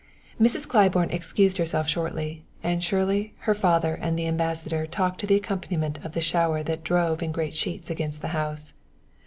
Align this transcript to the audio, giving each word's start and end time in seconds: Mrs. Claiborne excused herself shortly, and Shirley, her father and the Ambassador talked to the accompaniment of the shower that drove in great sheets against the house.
Mrs. 0.41 0.67
Claiborne 0.67 1.11
excused 1.11 1.57
herself 1.59 1.87
shortly, 1.87 2.43
and 2.63 2.83
Shirley, 2.83 3.35
her 3.41 3.53
father 3.53 3.93
and 3.93 4.17
the 4.17 4.25
Ambassador 4.25 4.87
talked 4.87 5.19
to 5.19 5.27
the 5.27 5.35
accompaniment 5.35 5.99
of 6.03 6.13
the 6.13 6.21
shower 6.21 6.63
that 6.63 6.83
drove 6.83 7.21
in 7.21 7.31
great 7.31 7.53
sheets 7.53 7.91
against 7.91 8.23
the 8.23 8.29
house. 8.29 8.73